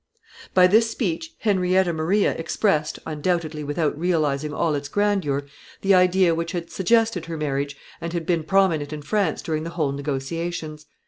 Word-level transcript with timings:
By 0.55 0.65
this 0.65 0.89
speech 0.89 1.35
Henrietta 1.41 1.93
Maria 1.93 2.31
expressed, 2.31 2.97
undoubtedly 3.05 3.63
without 3.63 3.95
realizing 3.99 4.51
all 4.51 4.73
its 4.73 4.89
grandeur, 4.89 5.45
the 5.81 5.93
idea 5.93 6.33
which 6.33 6.53
had 6.53 6.71
suggested 6.71 7.25
her 7.27 7.37
marriage 7.37 7.77
and 8.01 8.25
been 8.25 8.43
prominent 8.43 8.91
in 8.93 9.03
France 9.03 9.43
during 9.43 9.61
the 9.63 9.69
whole 9.77 9.91
negotiations. 9.91 10.87